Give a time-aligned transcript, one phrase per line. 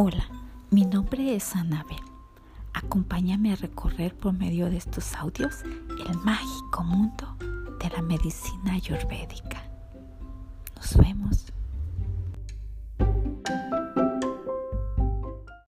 [0.00, 0.28] Hola,
[0.70, 1.98] mi nombre es Anabel.
[2.72, 7.36] Acompáñame a recorrer por medio de estos audios el mágico mundo
[7.80, 9.60] de la medicina ayurvédica.
[10.76, 11.52] Nos vemos.